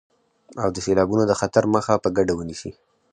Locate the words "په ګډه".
2.03-2.33